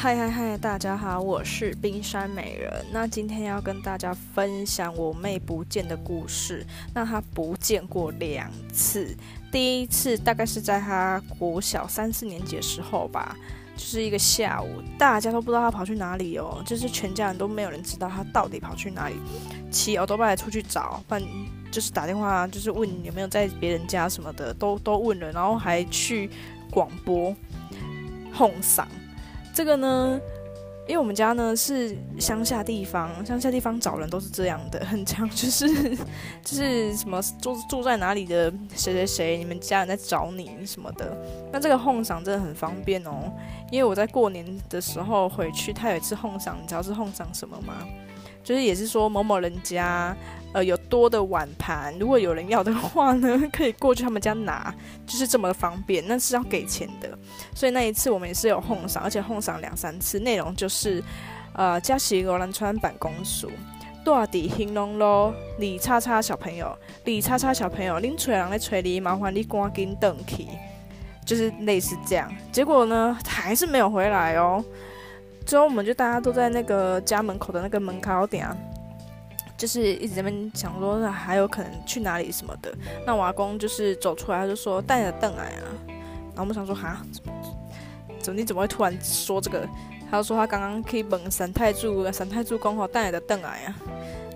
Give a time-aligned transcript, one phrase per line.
[0.00, 2.72] 嗨嗨嗨，大家好，我是冰山美人。
[2.92, 6.64] 那今天要跟大家分享我妹不见的故事。
[6.94, 9.12] 那她不见过两次，
[9.50, 13.36] 第一次大概是在她国小三四年级的时候吧，
[13.76, 19.16] 就是一个下午，大家都不知道她跑去哪里哦，就是全家人都没有人知道她到底跑去哪里。
[19.68, 21.20] 骑奥多巴出去找，反
[21.72, 26.30] 就是打电话，就是问有没有在别人家什么的，都都问了，然后还去
[26.70, 27.34] 广播
[28.32, 28.84] 哄嗓。
[29.58, 30.20] 这个呢，
[30.86, 35.96] 因为我们家呢是乡下地方，乡下地方找人都是这样的， 很常就是
[36.44, 41.12] 就是什么住住在哪里的谁谁谁，你们家人在找你什么的。
[41.52, 43.32] 那这个哄赏真的很方便哦，
[43.72, 47.84] 因为我在过年的时候回去，他有一次哄赏，你知道是哄赏什么吗？
[48.44, 50.16] 就是也是说某某人家。
[50.54, 54.74] 呃，有多的碗盘，如果有人要的话呢， 可以过去他们家拿，
[55.06, 56.02] 就是这么的方便。
[56.08, 57.18] 那是要给钱的，
[57.54, 60.18] 所以那一次我们也是有哄赏，而且哄赏两三次。
[60.18, 61.04] 内容就是，
[61.52, 63.50] 呃，嘉喜罗兰川办公署，
[64.02, 66.74] 大底兴隆咯，李叉叉小朋友，
[67.04, 70.46] 李叉叉小朋友，恁催人来催你，麻烦你赶紧等去，
[71.26, 72.32] 就是类似这样。
[72.50, 74.64] 结果呢，还是没有回来哦。
[75.44, 78.56] 之后我们就大家都在那个家门口的那个门口点啊。
[79.58, 82.72] 就是一直在那边想说还有可能去哪里什么的，
[83.04, 87.04] 那我阿公就是走出来，他就说带着凳来啊，然后我们想说哈，
[88.20, 89.68] 怎么你怎么会突然说这个？
[90.08, 93.76] 他就说他刚刚去问三太祖，三太祖讲好带着凳来啊。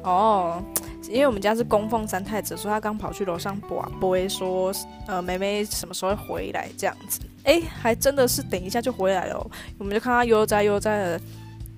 [0.02, 0.62] 哦，
[1.08, 4.72] 因为我们家是供奉三太子，所以他刚跑去楼上播，播说
[5.06, 7.20] 呃妹妹什么时候回来这样子。
[7.44, 11.20] 哎，还真的是等一下就回来了，我们就看他悠哉悠哉的。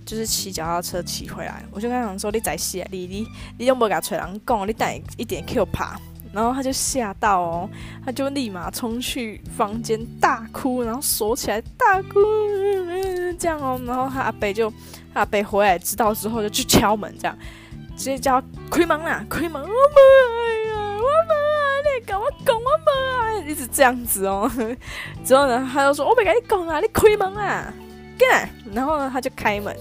[0.04, 3.26] 就是骑脚踏车骑回来，我就跟他讲说：“你在死啊，你你
[3.58, 4.68] 你有没有给他吹人讲？
[4.68, 5.98] 你带一点 Q 怕。”
[6.34, 7.70] 然后他就吓到哦，
[8.04, 12.18] 他就立马冲去房间大哭，然后锁起来大哭，
[13.38, 13.80] 这样哦。
[13.86, 14.72] 然后他阿伯就
[15.12, 17.38] 阿伯回来知道之后就去敲门，这样
[17.96, 19.62] 直接叫开门啦，开门！
[19.62, 19.68] 我门
[20.74, 21.62] 呀，我门啊！
[21.84, 23.48] 你跟我讲我门啊！
[23.48, 24.50] 一直这样子哦。
[25.24, 27.72] 之后呢，他就说：“我没跟你讲啊，你开门啊！”
[28.18, 29.76] 干，然后呢，他就开门，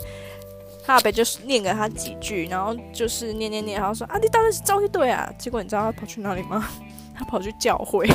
[0.85, 5.31] 他阿伯就念给他几句，然后就是念念念，然后说啊，你当然是招一对啊。
[5.37, 6.67] 结果你知道他跑去哪里吗？
[7.15, 8.07] 他跑去教会，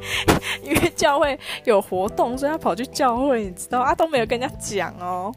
[0.62, 3.44] 因为教会有活动，所以他跑去教会。
[3.44, 5.34] 你知道啊，都没有跟人家讲哦。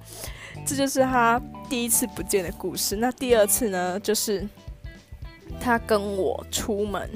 [0.65, 2.97] 这就是他第一次不见的故事。
[2.97, 4.45] 那第二次呢，就是
[5.59, 7.09] 他跟我出门。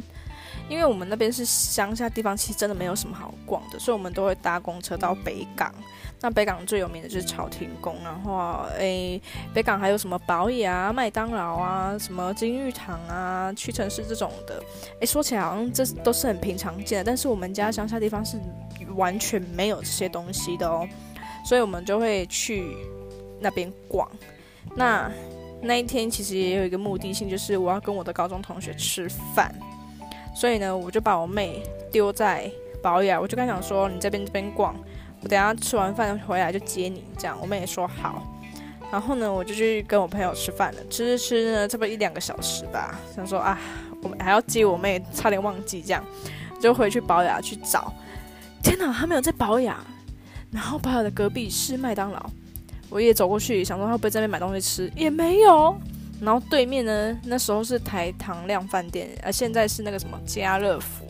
[0.72, 5.70] 因为我们那边是乡下地方，其实真的没有什么好逛的，所以我们都会搭公车到北港。
[6.22, 9.22] 那北港最有名的就是朝天宫，然后诶，
[9.54, 14.64] 北港还有什么宝野啊、麦当劳啊，什么金玉堂啊、屈臣氏这种的。
[15.02, 18.40] 诶，说起来好像这都是很平常见的，但是我们家乡下地方是
[18.96, 20.88] 完全没有这些东西的哦，
[21.44, 22.64] 所以我们就会去
[23.42, 24.10] 那边逛。
[24.76, 25.12] 那
[25.62, 29.54] 那一天其实也有一个目的性，就是我要跟我的高中同学吃饭。
[30.34, 31.62] 所以呢，我就把我妹
[31.92, 32.50] 丢在
[32.82, 34.76] 保雅，我就跟她讲说：“你这边这边逛，
[35.22, 38.26] 我等下吃完饭回来就接你。”这样，我妹也说好。
[38.92, 43.00] 然后呢，我就去跟我朋友吃饭了，吃吃吃呢，差不多一两个小时吧。
[43.16, 43.58] 想说啊，
[44.02, 46.04] 我们还要接我妹，差点忘记这样，
[46.60, 47.94] 就回去保雅去找。
[48.64, 49.78] 天哪，她没有在保雅。
[50.52, 52.30] 然后保雅的隔壁是麦当劳，
[52.90, 55.74] 我也走过去想说她会不会在那边买东西吃，也没有。
[56.22, 61.04] 然后对面呢，那时候是台糖量饭店，而现在是那个什么家乐福。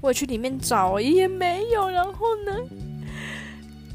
[0.00, 1.90] 我也去里面找，也没有。
[1.90, 2.52] 然后呢，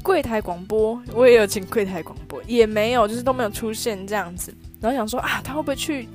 [0.02, 4.54] 柜台广播我也有请柜台广播，也没有，就是都没有出现这样子。
[4.78, 6.06] 然后想说啊，他会不会去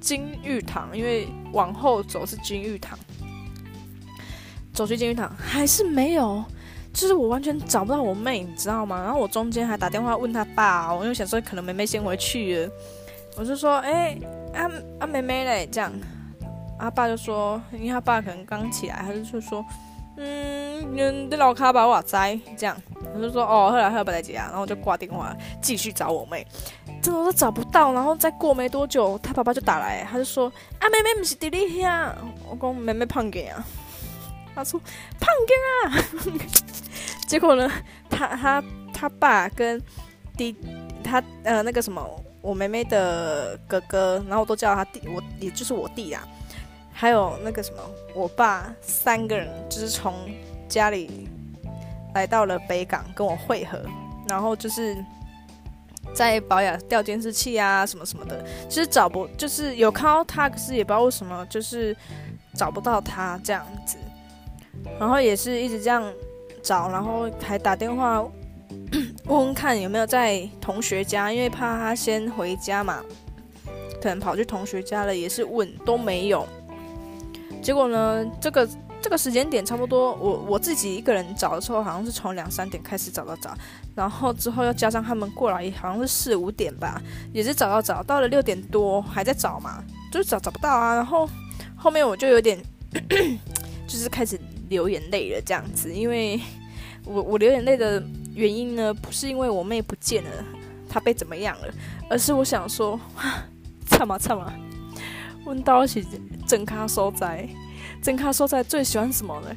[0.00, 0.96] 金玉堂？
[0.96, 2.98] 因为往后走是金玉堂，
[4.72, 6.42] 走去金玉堂还是没有，
[6.92, 9.02] 就是我完全找不到我妹，你知道吗？
[9.02, 12.66] 然后我中间还打电话问他爸，我又想说可能妹妹先回去。
[13.36, 14.18] 我就说，哎，
[14.52, 14.70] 阿
[15.00, 15.90] 阿妹妹嘞，这样，
[16.78, 19.64] 阿爸就说，因为他爸可能刚起来，他就就说，
[20.16, 22.76] 嗯，你老卡把我栽，这样，
[23.14, 26.46] 我就说，哦，后来后来来接啊，然后我就挂电话，继续找我妹，
[27.00, 32.14] 真的都找不到，然后再过没多久，他爸爸就打来，他就说，阿妹妹不是弟弟呀，
[32.50, 33.64] 我讲妹妹胖给啊，
[34.54, 34.78] 他说
[35.18, 35.54] 胖给
[35.88, 36.44] 啊，
[37.26, 37.70] 结果呢，
[38.10, 38.62] 他他
[38.92, 39.80] 他爸跟
[40.36, 40.54] 弟
[41.02, 42.06] 他呃那个什么。
[42.42, 46.26] 我妹妹的哥哥，然后我都叫他弟，我也就是我弟啊。
[46.92, 47.78] 还有那个什么，
[48.14, 50.14] 我爸三个人就是从
[50.68, 51.28] 家里
[52.14, 53.80] 来到了北港跟我会合，
[54.28, 54.96] 然后就是
[56.12, 61.96] 在保养调监视器啊什么什么的，其实找不就是有看到他，可是也不知道为什么就是
[62.54, 63.96] 找不到他这样子。
[64.98, 66.02] 然后也是一直这样
[66.62, 68.24] 找，然后还打电话。
[69.30, 73.00] 问问看有没有在同学家，因为怕他先回家嘛，
[74.02, 76.44] 可能跑去同学家了，也是问都没有。
[77.62, 78.68] 结果呢，这个
[79.00, 83.56] 这个时间点差不多，我我自己一个人找的时候，好像是从两三点开始找到找，
[83.94, 87.00] 然后之后要加上他们过来，好像是四五点吧，
[87.32, 90.96] 也是找到找到了六点多还在找嘛，就是找找不到啊。
[90.96, 91.30] 然后
[91.76, 92.60] 后面我就有点
[93.86, 94.36] 就是开始
[94.68, 96.40] 流眼泪了这样子，因为
[97.04, 98.02] 我我流眼泪的
[98.34, 100.30] 原因呢，不是因为我妹不见了，
[100.88, 101.68] 她被怎么样了，
[102.08, 102.98] 而是我想说，
[103.86, 104.52] 惨嘛惨嘛，
[105.44, 106.04] 问到是。
[106.46, 107.48] 正卡所在，
[108.02, 109.54] 正卡所在最喜欢什么呢？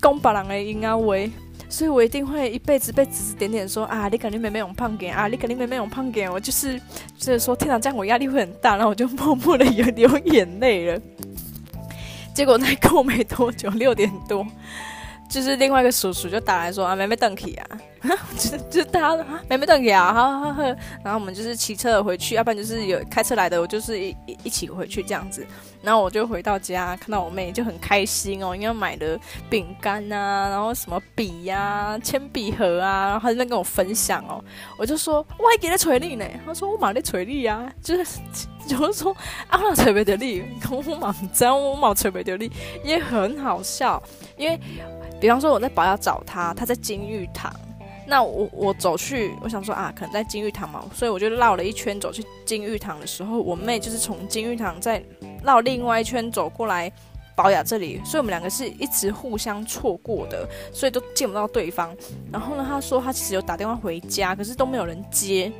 [0.00, 1.28] 讲别人的阴啊喂，
[1.68, 6.30] 所以我一定会一辈子被指指点点说啊，你肯定妹妹用胖点啊，你肯定妹妹用胖点。
[6.30, 6.80] 我就是
[7.18, 11.00] 就是说，天哪，这样我压力会很大，然后我就默默的有流眼泪了。
[12.32, 14.46] 结果再过没多久，六点多。
[15.34, 17.66] 就是另外一个叔叔就打来说啊，妹妹邓启啊，
[18.38, 20.62] 就就他啊，妹妹邓启啊，好好好，
[21.02, 25.44] 然后我们就是骑车回去，要不然就是有开车来的，我就是一一起回去这样子。
[25.82, 29.18] 然后我就回到家，看到我妹就很开心哦，因为买了
[29.50, 34.42] 饼干啊，然后什么笔呀、铅笔盒啊，然后她在跟我分享哦。
[34.78, 38.20] 我就说我还给他锤力呢，他说我买的锤力啊， 就是
[38.68, 39.14] 就是说
[39.48, 42.50] 啊，我锤不得力，我忙真我冇锤不得力，
[42.84, 44.00] 也很好笑，
[44.36, 44.60] 因为。
[45.20, 47.52] 比方说我在宝要找他，他在金玉堂，
[48.06, 55.02] 那我我走去，我想说啊，可能在金玉堂嘛，所以我就绕了一圈走去金玉堂的时候，我妹就是从金玉堂再
[55.42, 56.92] 绕另外一圈走过来
[57.34, 61.96] 宝雅这里，所以我们两个是一直互相错过的，所以都见不到对方。
[62.30, 65.50] 然后呢，他说他其实有打电话回家，可是都没有人接。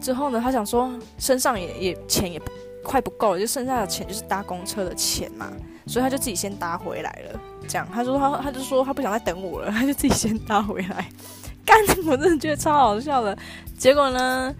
[0.00, 2.40] 之后呢，他想说身上也也钱也
[2.82, 5.52] 快不够了，就剩下的钱就是搭公车的钱嘛，
[5.86, 7.40] 所以他就自己先搭回来了。
[7.68, 11.08] 这样，他说他他就说他不想再等我了，他就自己先搭回来。
[11.64, 13.36] 干，我真的觉得超好笑的。
[13.78, 14.54] 结果呢，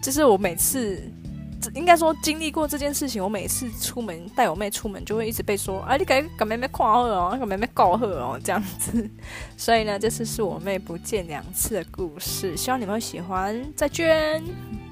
[0.00, 1.02] 就是我每次
[1.74, 9.10] 应该说经历过这件事情，我每次出门带我妹出门，就会一直被说啊，你赶赶妹妹夸贺哦，赶妹妹告贺哦，这样子。
[9.58, 13.60] 所以呢，这次是我妹不见两次的故事，希望你们会喜欢。
[13.74, 14.89] 再见。